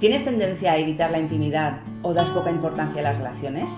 [0.00, 3.68] ¿Tienes tendencia a evitar la intimidad o das poca importancia a las relaciones?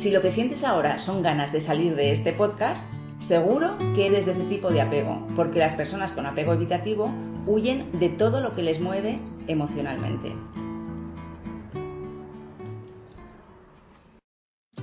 [0.00, 2.80] Si lo que sientes ahora son ganas de salir de este podcast,
[3.26, 7.12] seguro que eres de ese tipo de apego, porque las personas con apego evitativo
[7.44, 9.18] huyen de todo lo que les mueve
[9.48, 10.32] emocionalmente.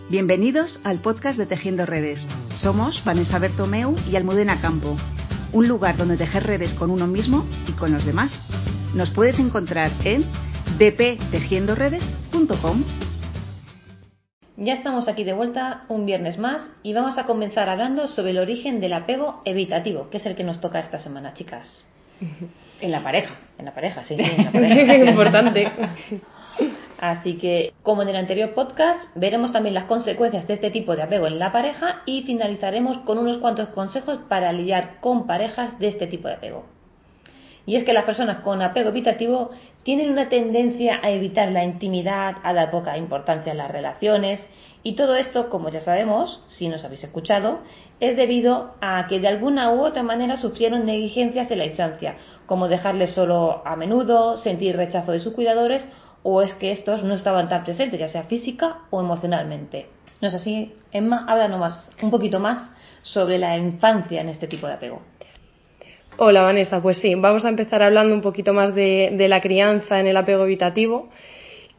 [0.09, 2.27] Bienvenidos al podcast de Tejiendo Redes.
[2.55, 4.97] Somos Vanessa Bertomeu y Almudena Campo,
[5.53, 8.29] un lugar donde tejer redes con uno mismo y con los demás.
[8.93, 10.25] Nos puedes encontrar en
[10.77, 12.83] bptejiendoredes.com.
[14.57, 18.39] Ya estamos aquí de vuelta un viernes más y vamos a comenzar hablando sobre el
[18.39, 21.85] origen del apego evitativo, que es el que nos toca esta semana, chicas.
[22.81, 23.35] En la pareja.
[23.57, 24.95] En la pareja, sí, sí, en la pareja.
[24.95, 25.69] Importante.
[26.97, 31.03] Así que, como en el anterior podcast, veremos también las consecuencias de este tipo de
[31.03, 35.89] apego en la pareja y finalizaremos con unos cuantos consejos para lidiar con parejas de
[35.89, 36.78] este tipo de apego.
[37.69, 39.51] Y es que las personas con apego evitativo
[39.83, 44.41] tienen una tendencia a evitar la intimidad, a dar poca importancia a las relaciones
[44.81, 47.59] y todo esto, como ya sabemos, si nos habéis escuchado,
[47.99, 52.15] es debido a que de alguna u otra manera sufrieron negligencias en la infancia,
[52.47, 55.83] como dejarles solo a menudo, sentir rechazo de sus cuidadores
[56.23, 59.89] o es que estos no estaban tan presentes, ya sea física o emocionalmente.
[60.21, 60.73] ¿No es así?
[60.91, 62.71] Emma, háblanos más, un poquito más
[63.03, 65.03] sobre la infancia en este tipo de apego.
[66.17, 70.07] Hola Vanessa, pues sí, vamos a empezar hablando un poquito más de, la crianza en
[70.07, 71.09] el apego evitativo,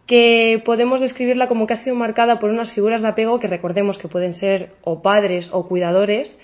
[0.07, 3.99] que podemos describirla como que ha sido marcada por unas figuras de apego que recordemos
[3.99, 6.37] que pueden ser o padres o cuidadores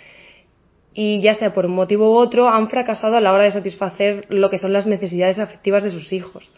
[0.93, 4.27] y ya sea por un motivo u otro han fracasado a la hora de satisfacer
[4.29, 6.53] lo que son las necesidades afectivas de sus hijos.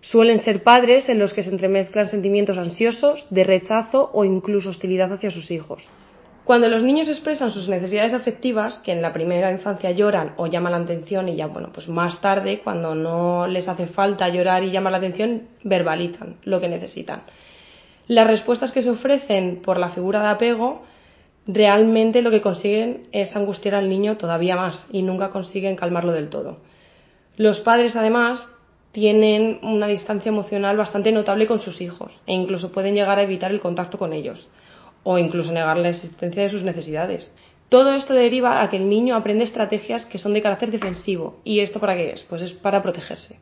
[0.00, 5.12] Suelen ser padres en los que se entremezclan sentimientos ansiosos, de rechazo o incluso hostilidad
[5.12, 5.88] hacia sus hijos.
[6.44, 10.72] Cuando los niños expresan sus necesidades afectivas, que en la primera infancia lloran o llaman
[10.72, 14.72] la atención y ya, bueno, pues más tarde, cuando no les hace falta llorar y
[14.72, 17.22] llamar la atención, verbalizan lo que necesitan.
[18.08, 20.82] Las respuestas que se ofrecen por la figura de apego
[21.46, 26.28] realmente lo que consiguen es angustiar al niño todavía más y nunca consiguen calmarlo del
[26.28, 26.58] todo.
[27.36, 28.44] Los padres, además,
[28.90, 33.52] tienen una distancia emocional bastante notable con sus hijos e incluso pueden llegar a evitar
[33.52, 34.48] el contacto con ellos
[35.04, 37.34] o incluso negar la existencia de sus necesidades.
[37.72, 41.40] Todo esto deriva a que el niño aprende estrategias que son de carácter defensivo.
[41.42, 42.22] ¿Y esto para qué es?
[42.24, 43.38] Pues es para protegerse.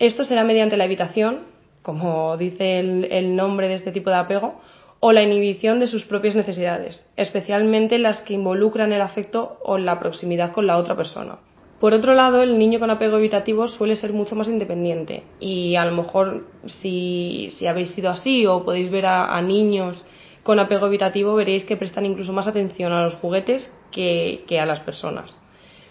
[0.00, 1.42] Esto será mediante la evitación,
[1.82, 4.60] como dice el, nombre de este tipo de apego,
[4.98, 10.00] o la inhibición de sus propias necesidades, especialmente las que involucran el afecto o la
[10.00, 11.38] proximidad con la otra persona.
[11.78, 15.84] Por otro lado, el niño con apego evitativo suele ser mucho más independiente y a
[15.84, 20.04] lo mejor si, si habéis sido así o podéis ver a niños
[20.42, 24.80] con apego evitativo veréis que prestan incluso más atención a los juguetes que, a las
[24.80, 25.30] personas.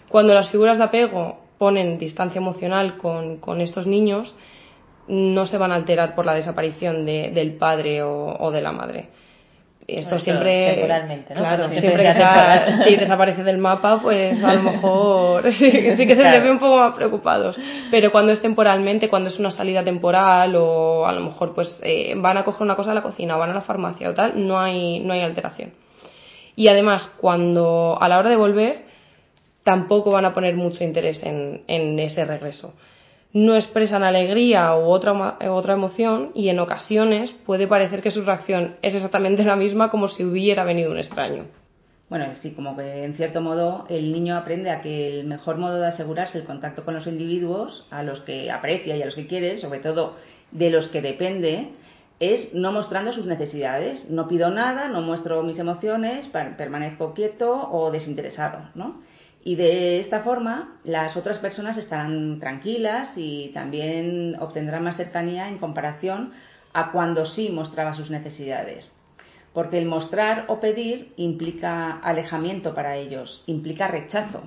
[0.08, 4.34] Cuando las figuras de apego ponen distancia emocional con, estos niños,
[5.06, 9.08] no se van a alterar por la desaparición de, del padre o, de la madre.
[9.98, 10.72] Esto siempre.
[10.74, 11.40] temporalmente, ¿no?
[11.40, 16.06] Claro, siempre siempre que sea- sí, desaparece del mapa, pues a lo mejor sí, sí
[16.06, 16.36] que se Claro.
[16.36, 17.58] les ve un poco más preocupados.
[17.90, 22.14] Pero cuando es temporalmente, cuando es una salida temporal o a lo mejor pues eh,
[22.16, 24.46] van a coger una cosa a la cocina o van a la farmacia o tal,
[24.46, 25.72] no hay, no hay alteración.
[26.56, 28.82] Y además, cuando a la hora de volver,
[29.64, 32.74] tampoco van a poner mucho interés en, en ese regreso.
[33.32, 38.22] No expresan alegría u otra, emo- otra emoción y en ocasiones puede parecer que su
[38.24, 41.44] reacción es exactamente la misma como si hubiera venido un extraño.
[42.08, 45.78] Bueno, sí, como que en cierto modo el niño aprende a que el mejor modo
[45.78, 49.28] de asegurarse el contacto con los individuos, a los que aprecia y a los que
[49.28, 50.16] quiere, sobre todo
[50.50, 51.68] de los que depende,
[52.18, 54.10] es no mostrando sus necesidades.
[54.10, 56.26] No pido nada, no muestro mis emociones,
[56.58, 59.02] permanezco quieto o desinteresado, ¿no?
[59.42, 65.58] Y de esta forma las otras personas estarán tranquilas y también obtendrán más cercanía en
[65.58, 66.32] comparación
[66.72, 68.96] a cuando sí mostraba sus necesidades.
[69.54, 74.44] Porque el mostrar o pedir implica alejamiento para ellos, implica rechazo.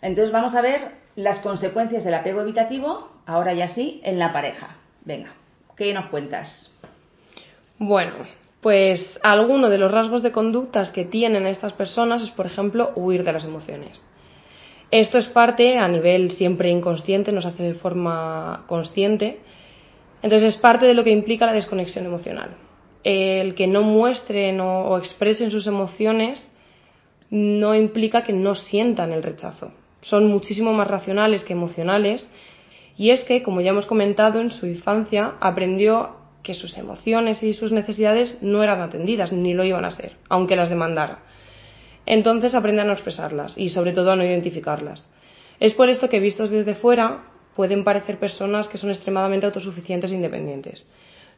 [0.00, 0.80] Entonces vamos a ver
[1.16, 4.76] las consecuencias del apego evitativo, ahora ya sí, en la pareja.
[5.04, 5.32] Venga,
[5.76, 6.72] ¿qué nos cuentas?
[7.78, 8.14] Bueno,
[8.64, 13.22] pues alguno de los rasgos de conductas que tienen estas personas es, por ejemplo, huir
[13.22, 14.02] de las emociones.
[14.90, 19.40] Esto es parte, a nivel siempre inconsciente, no se hace de forma consciente,
[20.22, 22.56] entonces es parte de lo que implica la desconexión emocional.
[23.02, 26.50] El que no muestren o, o expresen sus emociones
[27.28, 29.72] no implica que no sientan el rechazo.
[30.00, 32.26] Son muchísimo más racionales que emocionales
[32.96, 37.54] y es que, como ya hemos comentado, en su infancia aprendió que sus emociones y
[37.54, 41.24] sus necesidades no eran atendidas ni lo iban a ser, aunque las demandara.
[42.06, 45.08] Entonces aprenden a no expresarlas y sobre todo a no identificarlas.
[45.58, 47.24] Es por esto que vistos desde fuera
[47.56, 50.88] pueden parecer personas que son extremadamente autosuficientes e independientes.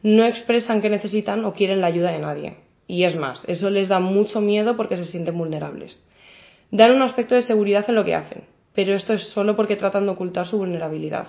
[0.03, 2.57] No expresan que necesitan o quieren la ayuda de nadie.
[2.87, 6.03] Y es más, eso les da mucho miedo porque se sienten vulnerables.
[6.69, 8.43] Dan un aspecto de seguridad en lo que hacen,
[8.75, 11.27] pero esto es solo porque tratan de ocultar su vulnerabilidad.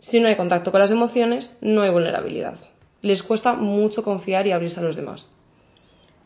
[0.00, 2.58] Si no hay contacto con las emociones, no hay vulnerabilidad.
[3.02, 5.28] Les cuesta mucho confiar y abrirse a los demás.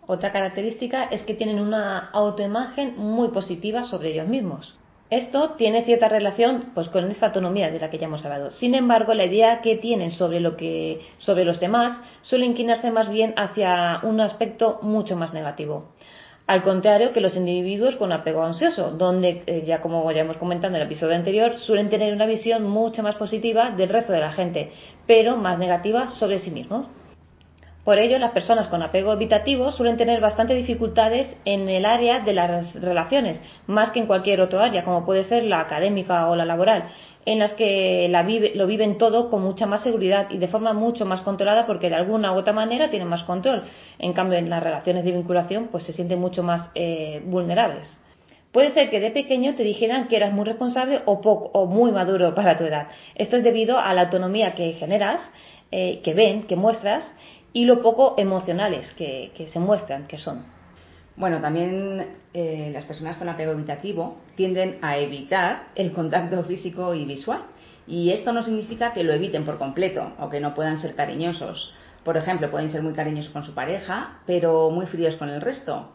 [0.07, 4.75] Otra característica es que tienen una autoimagen muy positiva sobre ellos mismos.
[5.11, 8.51] Esto tiene cierta relación pues, con esta autonomía de la que ya hemos hablado.
[8.51, 13.11] Sin embargo, la idea que tienen sobre, lo que, sobre los demás suele inclinarse más
[13.11, 15.91] bien hacia un aspecto mucho más negativo.
[16.47, 20.75] Al contrario que los individuos con apego ansioso, donde, eh, ya como ya hemos comentado
[20.75, 24.33] en el episodio anterior, suelen tener una visión mucho más positiva del resto de la
[24.33, 24.71] gente,
[25.07, 26.87] pero más negativa sobre sí mismos.
[27.83, 32.33] Por ello, las personas con apego evitativo suelen tener bastante dificultades en el área de
[32.33, 36.47] las relaciones, más que en cualquier otro área, como puede ser la académica o la
[36.47, 36.85] laboral,
[37.27, 38.11] en las que
[38.55, 41.97] lo viven todo con mucha más seguridad y de forma mucho más controlada porque de
[41.97, 43.65] alguna u otra manera tienen más control.
[43.99, 47.89] En cambio, en las relaciones de vinculación, pues se sienten mucho más eh, vulnerables.
[48.53, 51.91] Puede ser que de pequeño te dijeran que eras muy responsable o, poco, o muy
[51.91, 52.87] maduro para tu edad.
[53.17, 55.21] Esto es debido a la autonomía que generas,
[55.73, 57.11] eh, que ven, que muestras
[57.53, 60.45] y lo poco emocionales que, se muestran, que son.
[61.17, 67.05] Bueno, también eh, las personas con apego evitativo tienden a evitar el contacto físico y
[67.05, 67.43] visual.
[67.87, 71.73] Y esto no significa que lo eviten por completo o que no puedan ser cariñosos.
[72.03, 75.93] Por ejemplo, pueden ser muy cariñosos con su pareja, pero muy fríos con el resto.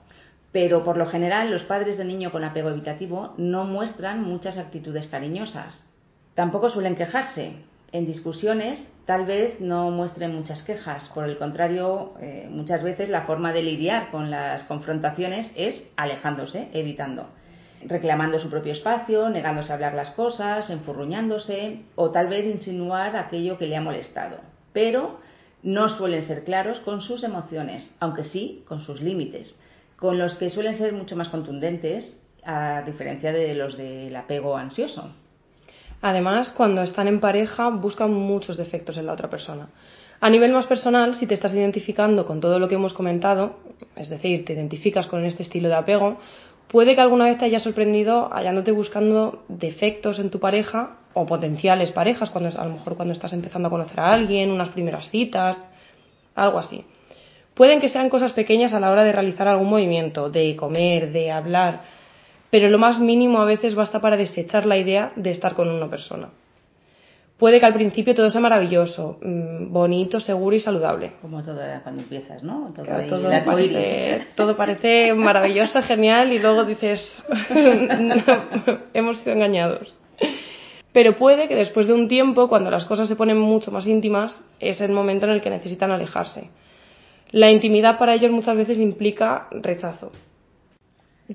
[0.52, 5.08] Pero por lo general los padres de niño con apego evitativo no muestran muchas actitudes
[5.08, 5.94] cariñosas.
[6.34, 7.58] Tampoco suelen quejarse,
[7.92, 13.24] en discusiones tal vez no muestren muchas quejas, por el contrario, eh, muchas veces la
[13.24, 17.28] forma de lidiar con las confrontaciones es alejándose, evitando,
[17.86, 23.58] reclamando su propio espacio, negándose a hablar las cosas, enfurruñándose o tal vez insinuar aquello
[23.58, 24.38] que le ha molestado.
[24.74, 25.20] Pero
[25.64, 29.60] no suelen ser claros con sus emociones, aunque sí con sus límites,
[29.96, 35.12] con los que suelen ser mucho más contundentes a diferencia de los del apego ansioso.
[36.02, 39.70] Además, cuando están en pareja, buscan muchos defectos en la otra persona.
[40.22, 43.58] A nivel más personal, si te estás identificando con todo lo que hemos comentado,
[43.96, 46.18] es decir, te identificas con este estilo de apego,
[46.68, 51.92] puede que alguna vez te haya sorprendido hallándote buscando defectos en tu pareja o potenciales
[51.92, 55.58] parejas, cuando, a lo mejor cuando estás empezando a conocer a alguien, unas primeras citas,
[56.36, 56.84] algo así.
[57.54, 61.32] Pueden que sean cosas pequeñas a la hora de realizar algún movimiento, de comer, de
[61.32, 61.82] hablar,
[62.50, 65.90] pero lo más mínimo a veces basta para desechar la idea de estar con una
[65.90, 66.30] persona.
[67.38, 71.14] Puede que al principio todo sea maravilloso, mm, bonito, seguro y saludable.
[71.22, 72.74] Como todo cuando empiezas, ¿no?
[72.76, 77.24] Todo, parece, todo parece maravilloso, genial y luego dices,
[78.94, 79.96] hemos sido engañados.
[80.92, 84.38] Pero puede que después de un tiempo, cuando las cosas se ponen mucho más íntimas,
[84.60, 86.50] es el momento en el que necesitan alejarse.
[87.32, 90.12] La intimidad para ellos muchas veces implica rechazo.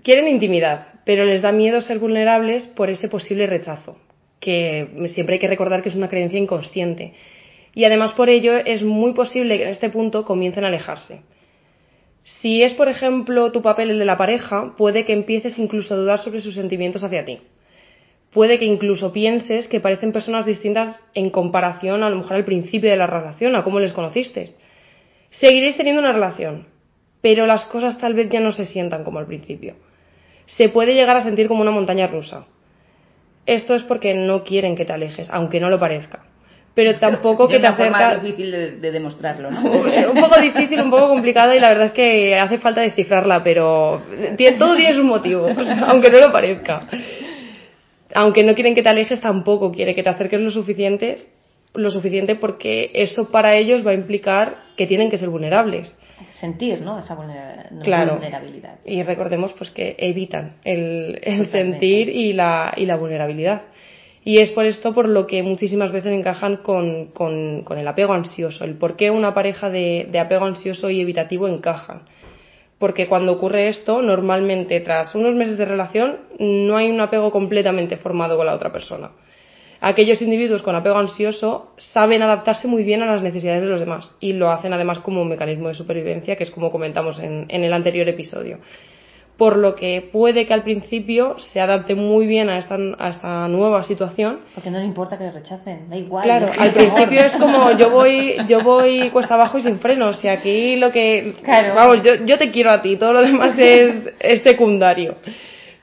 [0.02, 3.96] Quieren intimidad, pero les da miedo ser vulnerables por ese posible rechazo,
[4.40, 7.14] que siempre hay que recordar que es una creencia inconsciente.
[7.74, 11.22] Y además por ello es muy posible que en este punto comiencen a alejarse.
[12.24, 15.96] Si es, por ejemplo, tu papel el de la pareja, puede que empieces incluso a
[15.96, 17.38] dudar sobre sus sentimientos hacia ti.
[18.32, 22.90] Puede que incluso pienses que parecen personas distintas en comparación a lo mejor al principio
[22.90, 24.54] de la relación, a cómo les conociste.
[25.30, 26.66] Seguiréis teniendo una relación,
[27.20, 29.76] pero las cosas tal vez ya no se sientan como al principio.
[30.46, 32.46] Se puede llegar a sentir como una montaña rusa.
[33.46, 36.24] Esto es porque no quieren que te alejes, aunque no lo parezca.
[36.74, 38.14] Pero tampoco que te acerca.
[38.14, 39.60] Es difícil de, demostrarlo, ¿no?
[40.12, 44.02] un poco difícil, un poco complicado y la verdad es que hace falta descifrarla, pero
[44.58, 45.46] todo tiene su motivo,
[45.86, 46.80] aunque no lo parezca.
[48.14, 51.18] Aunque no quieren que te alejes, tampoco quiere que te acerques lo suficiente,
[51.74, 55.96] lo suficiente porque eso para ellos va a implicar que tienen que ser vulnerables
[56.44, 56.98] sentir ¿no?
[56.98, 58.78] esa vulnerabilidad.
[58.84, 61.18] Y recordemos pues que evitan el,
[61.50, 63.62] sentir y la, y la vulnerabilidad.
[64.24, 68.64] Y es por esto por lo que muchísimas veces encajan con, con, el apego ansioso,
[68.64, 72.02] el por qué una pareja de, de apego ansioso y evitativo encajan.
[72.78, 77.96] Porque cuando ocurre esto, normalmente tras unos meses de relación no hay un apego completamente
[77.96, 79.10] formado con la otra persona
[79.84, 84.10] aquellos individuos con apego ansioso saben adaptarse muy bien a las necesidades de los demás
[84.18, 87.72] y lo hacen además como un mecanismo de supervivencia, que es como comentamos en, el
[87.72, 88.58] anterior episodio.
[89.36, 93.48] Por lo que puede que al principio se adapte muy bien a esta, a esta
[93.48, 94.40] nueva situación.
[94.54, 96.22] Porque no le importa que le rechacen, da igual.
[96.22, 100.28] Claro, al principio es como yo voy, yo voy cuesta abajo y sin frenos, y
[100.28, 101.34] aquí lo que.
[101.42, 101.74] Claro.
[101.74, 105.16] Vamos, yo, yo te quiero a ti, todo lo demás es, es secundario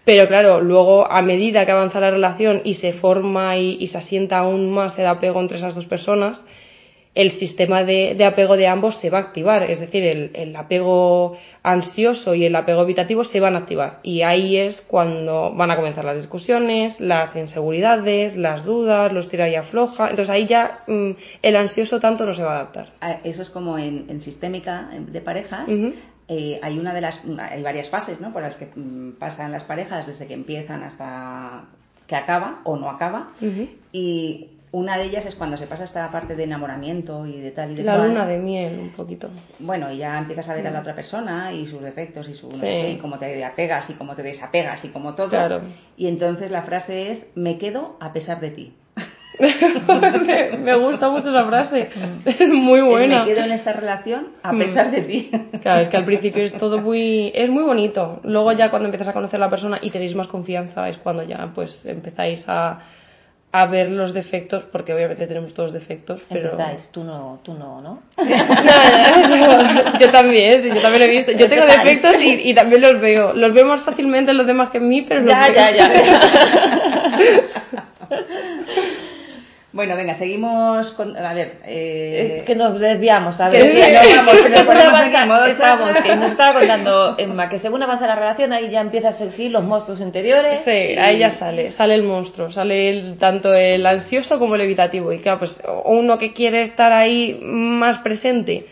[0.03, 3.97] Pero claro, luego a medida que avanza la relación y se forma y, y se
[3.97, 6.43] asienta aún más el apego entre esas dos personas,
[7.13, 10.55] el sistema de, de, apego de ambos se va a activar, es decir, el, el,
[10.55, 13.99] apego ansioso y el apego evitativo se van a activar.
[14.01, 19.49] Y ahí es cuando van a comenzar las discusiones, las inseguridades, las dudas, los tira
[19.49, 20.09] y afloja.
[20.09, 22.87] Entonces ahí ya mmm, el ansioso tanto no se va a adaptar.
[23.25, 25.67] Eso es como en, en sistémica de parejas.
[25.67, 25.93] Uh -huh.
[26.33, 27.21] Eh, hay una de las
[27.51, 28.31] hay varias fases ¿no?
[28.31, 31.65] por las que mmm, pasan las parejas desde que empiezan hasta
[32.07, 33.69] que acaba o no acaba uh -huh.
[33.91, 37.71] y una de ellas es cuando se pasa esta parte de enamoramiento y de tal
[37.71, 38.07] y de La cual.
[38.07, 39.29] luna de miel, un poquito.
[39.59, 42.49] Bueno, y ya empiezas a ver a la otra persona y sus defectos y, su,
[42.53, 42.65] sí.
[42.65, 45.27] y cómo te apegas y cómo te desapegas y como todo.
[45.27, 45.59] Claro.
[45.97, 48.73] Y entonces la frase es, me quedo a pesar de ti.
[49.39, 51.89] me, me, gusta mucho esa frase.
[52.25, 53.21] Es muy buena.
[53.21, 54.91] Es me quedo en esta relación a pesar mm.
[54.91, 55.31] de ti.
[55.61, 58.19] Claro, es que al principio es todo muy, es muy bonito.
[58.23, 61.23] Luego ya cuando empiezas a conocer a la persona y tenéis más confianza es cuando
[61.23, 62.79] ya pues empezáis a
[63.53, 66.51] a ver los defectos, porque obviamente tenemos todos defectos, pero...
[66.51, 68.03] Empezáis, tú no, tú no, ¿no?
[68.17, 71.31] no, no yo también, sí, yo también lo he visto.
[71.33, 73.33] Yo tengo defectos y, y, también los veo.
[73.33, 76.03] Los veo más fácilmente en los demás que en mí, pero ya, los ya, ya,
[76.03, 77.83] ya.
[79.73, 81.15] Bueno, venga, seguimos con.
[81.15, 81.59] A ver.
[81.65, 82.37] Eh...
[82.39, 83.61] Es que nos desviamos, a ver.
[83.61, 88.05] Sí, no, vamos, que nos avanza, estamos, que nos estaba contando Emma, que según avanza
[88.05, 90.59] la relación, ahí ya empieza a surgir los monstruos interiores.
[90.65, 90.97] Sí, y...
[90.97, 95.13] ahí ya sale, sale el monstruo, sale el, tanto el ansioso como el evitativo.
[95.13, 98.65] Y claro, pues uno que quiere estar ahí más presente.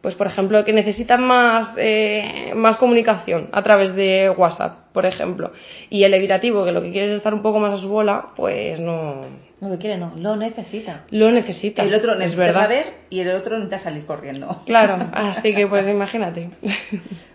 [0.00, 5.52] Pues, por ejemplo, que necesita más, eh, más comunicación a través de WhatsApp, por ejemplo.
[5.90, 8.26] Y el evitativo, que lo que quiere es estar un poco más a su bola,
[8.36, 9.24] pues no,
[9.60, 11.04] lo que quiere no, lo necesita.
[11.10, 11.82] Lo necesita.
[11.82, 12.62] El otro necesita es verdad.
[12.62, 14.62] saber y el otro necesita salir corriendo.
[14.66, 16.50] Claro, así que pues imagínate.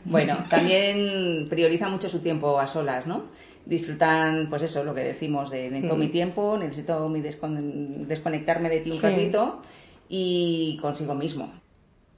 [0.05, 3.25] Bueno, también prioriza mucho su tiempo a solas, ¿no?
[3.65, 5.99] Disfrutan, pues eso, lo que decimos de necesito mm.
[5.99, 9.03] mi tiempo, necesito mi descon desconectarme de ti un sí.
[9.03, 9.61] ratito
[10.07, 11.62] y consigo mismo.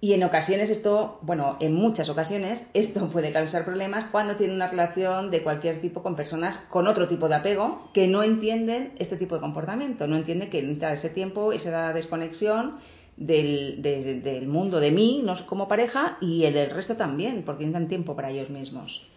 [0.02, 4.68] Y en ocasiones esto, bueno, en muchas ocasiones esto puede causar problemas cuando tiene una
[4.68, 9.18] relación de cualquier tipo con personas con otro tipo de apego que no entienden este
[9.18, 12.80] tipo de comportamiento, no entienden que necesita ese tiempo, esa desconexión
[13.18, 17.64] del, de, del mundo de mí, no como pareja, y el del resto también, porque
[17.64, 19.08] necesitan tiempo para ellos mismos.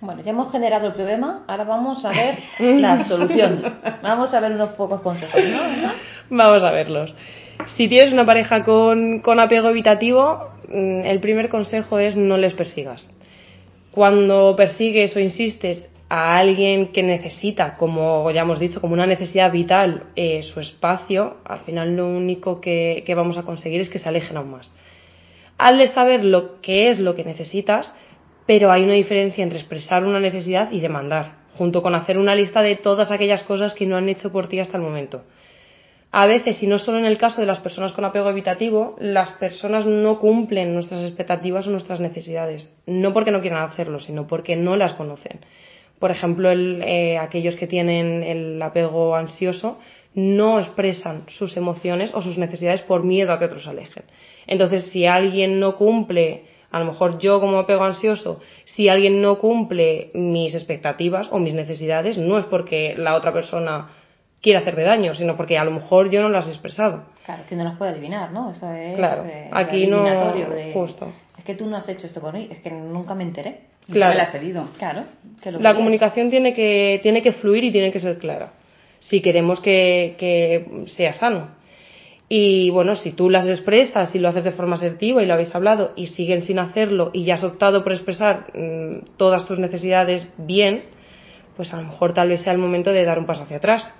[0.00, 2.38] Bueno, ya hemos generado el problema, ahora vamos a ver
[2.80, 3.62] la solución.
[4.02, 5.92] Vamos a ver unos pocos consejos, ¿no?
[6.30, 7.14] Vamos a verlos.
[7.66, 12.54] Si tienes una pareja con, con, apego evitativo, mm, el primer consejo es no les
[12.54, 13.08] persigas.
[13.90, 19.52] Cuando persigues o insistes a alguien que necesita, como ya hemos dicho, como una necesidad
[19.52, 23.98] vital, eh, su espacio, al final lo único que, que vamos a conseguir es que
[23.98, 24.72] se alejen aún más.
[25.58, 27.92] Hazle saber lo que es lo que necesitas,
[28.46, 32.62] pero hay una diferencia entre expresar una necesidad y demandar, junto con hacer una lista
[32.62, 35.24] de todas aquellas cosas que no han hecho por ti hasta el momento
[36.10, 39.32] a veces, y no solo en el caso de las personas con apego evitativo, las
[39.32, 42.72] personas no cumplen nuestras expectativas o nuestras necesidades.
[42.86, 45.40] No porque no quieran hacerlo, sino porque no las conocen.
[45.98, 49.78] Por ejemplo, el, eh, aquellos que tienen el apego ansioso
[50.14, 54.04] no expresan sus emociones o sus necesidades por miedo a que otros se alejen.
[54.46, 59.38] Entonces, si alguien no cumple, a lo mejor yo como apego ansioso, si alguien no
[59.38, 63.90] cumple mis expectativas o mis necesidades, no es porque la otra persona
[64.42, 67.04] quiere hacerme daño, sino porque a lo mejor yo no las he expresado.
[67.24, 68.50] Claro, que no las puede adivinar, ¿no?
[68.50, 71.12] Eso es claro, eh, aquí no, de, justo.
[71.36, 73.60] Es que tú no has hecho esto por mí, es que nunca me enteré.
[73.90, 74.12] Claro.
[74.12, 74.68] me la has pedido.
[74.78, 75.04] Claro.
[75.42, 78.52] Que lo la comunicación tiene que, tiene que fluir y tiene que ser clara,
[79.00, 81.56] si queremos que, que sea sano.
[82.30, 85.54] Y bueno, si tú las expresas y lo haces de forma asertiva y lo habéis
[85.54, 90.28] hablado y siguen sin hacerlo y ya has optado por expresar mmm, todas tus necesidades
[90.36, 90.84] bien,
[91.56, 93.90] pues a lo mejor tal vez sea el momento de dar un paso hacia atrás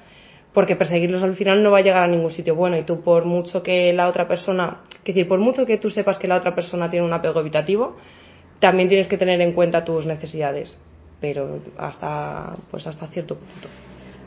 [0.53, 3.25] porque perseguirlos al final no va a llegar a ningún sitio bueno y tú por
[3.25, 6.55] mucho que la otra persona, es decir, por mucho que tú sepas que la otra
[6.55, 7.97] persona tiene un apego evitativo,
[8.59, 10.79] también tienes que tener en cuenta tus necesidades,
[11.21, 13.69] pero hasta pues hasta cierto punto.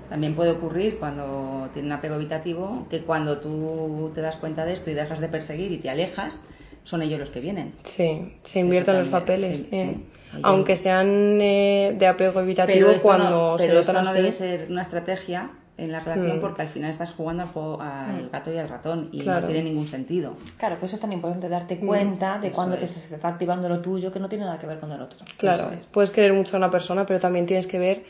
[0.09, 4.73] También puede ocurrir cuando tiene un apego evitativo que cuando tú te das cuenta de
[4.73, 6.37] esto y dejas de perseguir y te alejas,
[6.83, 7.73] son ellos los que vienen.
[7.85, 9.61] Sí, se invierten los papeles.
[9.61, 9.95] Sí, eh.
[9.95, 10.39] sí.
[10.43, 14.21] Aunque sean eh, de apego evitativo pero cuando no, se pero notan esto no así.
[14.21, 16.41] debe ser una estrategia en la relación Mm.
[16.41, 19.41] porque al final estás jugando al, juego, al gato y al ratón y Claro.
[19.41, 20.35] no tiene ningún sentido.
[20.57, 22.91] Claro, pues eso es tan importante darte Mm, cuenta de eso cuando te es.
[22.93, 25.17] se está activando lo tuyo que no tiene nada que ver con el otro.
[25.37, 25.87] Claro, es.
[25.93, 28.03] puedes querer mucho a una persona, pero también tienes que ver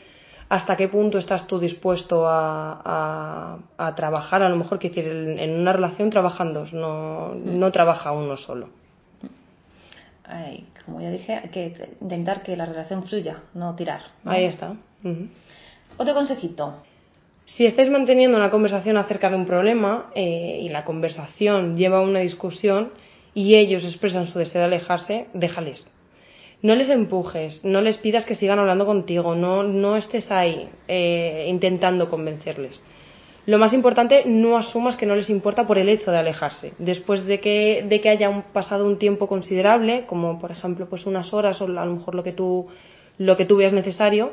[0.48, 4.42] hasta qué punto estás tú dispuesto a, a, a trabajar.
[4.42, 8.68] A lo mejor, que en, en una relación trabajan dos, no, no trabaja uno solo.
[10.84, 14.00] como ya dije, hay que intentar que la relación fluya, no tirar.
[14.24, 14.74] Ahí está.
[15.96, 16.82] Otro consejito.
[17.46, 22.02] Si estáis manteniendo una conversación acerca de un problema eh, y la conversación lleva a
[22.02, 22.92] una discusión
[23.34, 25.86] y ellos expresan su deseo de alejarse, déjales.
[26.62, 31.46] No les empujes, no les pidas que sigan hablando contigo, no, no estés ahí eh,
[31.48, 32.82] intentando convencerles.
[33.44, 36.74] Lo más importante, no asumas que no les importa por el hecho de alejarse.
[36.78, 41.32] Después de que, de que haya pasado un tiempo considerable, como por ejemplo pues unas
[41.32, 42.68] horas o a lo mejor lo que tú,
[43.18, 44.30] lo que tú veas necesario,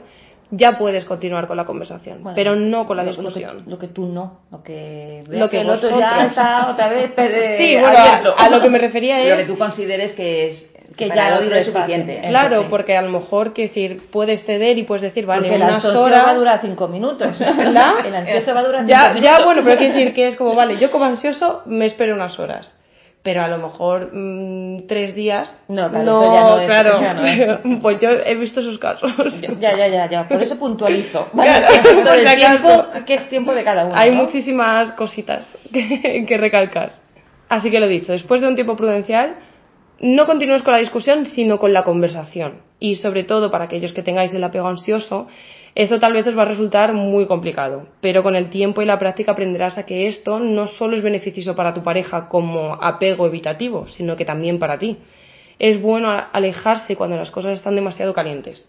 [0.51, 3.63] ya puedes continuar con la conversación, pero no con la discusión.
[3.67, 7.11] Lo que, tú no, lo que, lo que el otro ya está otra vez
[7.57, 7.97] sí, bueno,
[8.37, 11.55] a, lo que me refería es lo que tú consideres que es que ya lo
[11.55, 12.21] es suficiente.
[12.27, 16.25] Claro, porque a lo mejor, que decir, puedes ceder y puedes decir, vale, unas horas...
[16.25, 17.39] va a durar cinco minutos.
[17.57, 18.05] ¿verdad?
[18.05, 19.23] El ansioso va a durar cinco ya, minutos.
[19.23, 22.37] Ya, bueno, pero quiero decir que es como, vale, yo como ansioso me espero unas
[22.39, 22.71] horas.
[23.29, 25.55] Pero a lo mejor mmm, tres días.
[25.67, 26.99] No, claro, eso ya no es, claro.
[26.99, 27.79] ya no es.
[27.79, 29.13] Pues yo he visto esos casos.
[29.59, 30.27] Ya, ya, ya, ya.
[30.27, 31.27] Por eso puntualizo.
[31.35, 31.67] Claro,
[32.03, 33.95] por el tiempo, que es tiempo de cada uno.
[33.95, 34.23] Hay ¿no?
[34.23, 36.93] muchísimas cositas que, que recalcar.
[37.49, 39.35] Así que lo dicho, después de un tiempo prudencial,
[39.99, 42.61] no continúes con la discusión, sino con la conversación.
[42.79, 45.27] Y sobre todo para aquellos que tengáis el apego ansioso,
[45.75, 48.99] esto tal vez os va a resultar muy complicado, pero con el tiempo y la
[48.99, 53.87] práctica aprenderás a que esto no solo es beneficioso para tu pareja como apego evitativo,
[53.87, 54.97] sino que también para ti.
[55.59, 58.67] Es bueno alejarse cuando las cosas están demasiado calientes.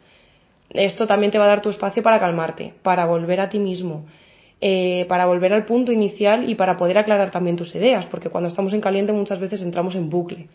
[0.70, 4.06] Esto también te va a dar tu espacio para calmarte, para volver a ti mismo,
[4.60, 8.48] eh, para volver al punto inicial y para poder aclarar también tus ideas, porque cuando
[8.48, 10.48] estamos en caliente muchas veces entramos en bucle.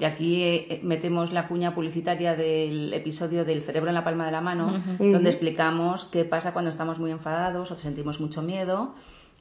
[0.00, 4.32] Y aquí eh, metemos la cuña publicitaria del episodio del cerebro en la palma de
[4.32, 8.94] la mano, donde explicamos qué pasa cuando estamos muy enfadados o sentimos mucho miedo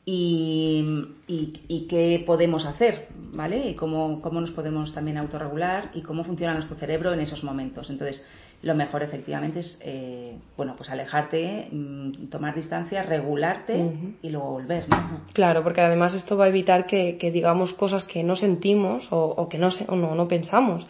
[0.06, 3.70] y, y, qué podemos hacer, ¿vale?
[3.70, 7.90] Y cómo, cómo nos podemos también autorregular y cómo funciona nuestro cerebro en esos momentos.
[7.90, 8.26] Entonces,
[8.62, 14.90] lo mejor efectivamente es eh, bueno pues alejarte mm, tomar distancia regularte y luego volver
[14.90, 15.22] ¿no?
[15.34, 19.24] claro porque además esto va a evitar que, que digamos cosas que no sentimos o,
[19.26, 20.86] o que no, o no, no pensamos.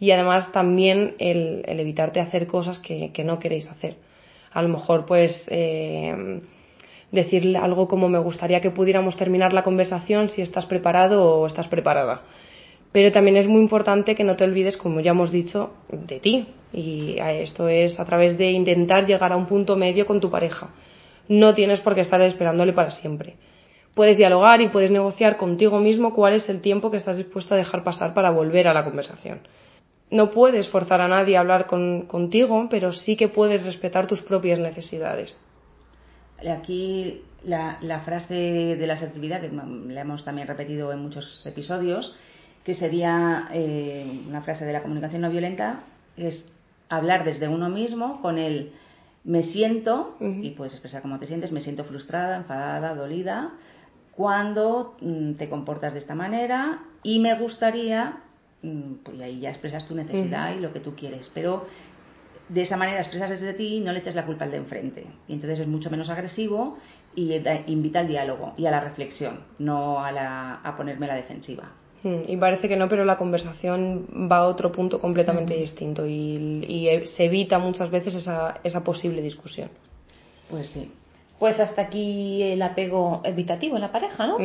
[0.00, 3.98] Y además también el, el evitarte hacer cosas que, que, no queréis hacer.
[4.52, 6.42] A lo mejor pues eh,
[7.12, 11.68] decir algo como me gustaría que pudiéramos terminar la conversación si estás preparado o estás
[11.68, 12.22] preparada
[12.92, 16.46] pero también es muy importante que no te olvides, como ya hemos dicho, de ti.
[16.72, 20.70] Y esto es a través de intentar llegar a un punto medio con tu pareja.
[21.28, 23.36] No tienes por qué estar esperándole para siempre.
[23.94, 27.58] Puedes dialogar y puedes negociar contigo mismo cuál es el tiempo que estás dispuesto a
[27.58, 29.40] dejar pasar para volver a la conversación.
[30.10, 34.20] No puedes forzar a nadie a hablar con, contigo, pero sí que puedes respetar tus
[34.20, 35.38] propias necesidades.
[36.46, 42.14] Aquí la, la frase de la asertividad, que la hemos también repetido en muchos episodios,
[42.64, 45.80] que sería eh, una frase de la comunicación no violenta,
[46.16, 46.52] es
[46.88, 48.72] hablar desde uno mismo con el
[49.24, 53.52] me siento, y puedes expresar cómo te sientes, me siento frustrada, enfadada, dolida,
[54.16, 58.18] cuando mm, te comportas de esta manera y me gustaría,
[58.62, 61.66] mm, pues ahí ya expresas tu necesidad y lo que tú quieres, pero
[62.48, 65.06] de esa manera expresas desde ti y no le echas la culpa al de enfrente.
[65.28, 66.78] Y entonces es mucho menos agresivo
[67.14, 67.32] y
[67.66, 71.70] invita al diálogo y a la reflexión, no a, la, a ponerme la defensiva.
[72.02, 76.64] Hmm, y parece que no, pero la conversación va a otro punto completamente distinto y,
[76.66, 79.68] y, se evita muchas veces esa, esa posible discusión.
[80.50, 80.90] Pues sí.
[81.38, 84.36] Pues hasta aquí el apego evitativo en la pareja, ¿no?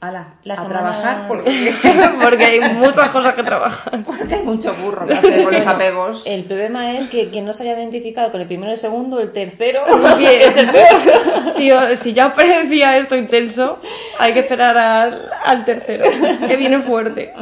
[0.00, 1.74] Ala, la a trabajar porque...
[2.22, 4.02] porque hay muchas cosas que trabajar.
[4.02, 6.22] Porque hay mucho burro que hacer con los apegos.
[6.24, 9.32] El problema es que quien no se haya identificado con el primero, el segundo, el
[9.32, 9.84] tercero...
[10.16, 11.54] Sí, el tercero.
[11.56, 11.70] si,
[12.02, 13.78] si, ya parecía esto intenso,
[14.18, 16.06] hay que esperar al, al tercero,
[16.48, 17.32] que viene fuerte.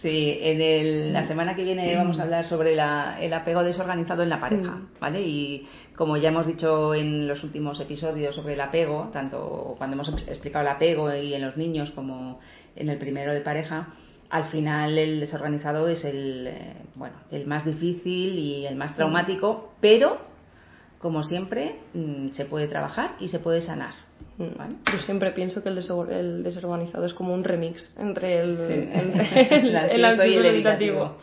[0.00, 4.22] Sí, en el, la semana que viene vamos a hablar sobre la, el apego desorganizado
[4.22, 5.22] en la pareja, ¿vale?
[5.22, 10.08] Y como ya hemos dicho en los últimos episodios sobre el apego, tanto cuando hemos
[10.28, 12.38] explicado el apego y en los niños como
[12.76, 13.88] en el primero de pareja,
[14.30, 19.72] al final el desorganizado es el, eh, bueno, el más difícil y el más traumático,
[19.80, 20.18] pero
[21.00, 24.07] como siempre mm, se puede trabajar y se puede sanar.
[24.38, 24.56] Mm.
[24.56, 24.74] ¿vale?
[24.92, 28.62] Yo siempre pienso que el, el, desorganizado es como un remix entre el, sí.
[28.98, 31.16] entre el, el, el, y el evitativo.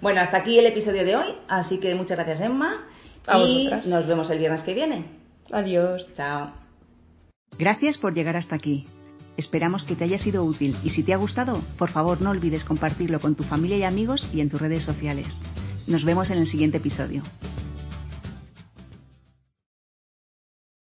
[0.00, 2.86] Bueno, hasta aquí el episodio de hoy, así que muchas gracias Emma
[3.26, 3.86] a y vosotras.
[3.86, 5.06] nos vemos el viernes que viene.
[5.50, 6.06] Adiós.
[6.16, 6.52] Chao.
[7.58, 8.86] Gracias por llegar hasta aquí.
[9.36, 12.64] Esperamos que te haya sido útil y si te ha gustado, por favor no olvides
[12.64, 15.38] compartirlo con tu familia y amigos y en tus redes sociales.
[15.86, 17.22] Nos vemos en el siguiente episodio.